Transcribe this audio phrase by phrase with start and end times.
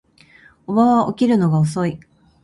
[0.65, 1.99] 叔母は起きるのが遅い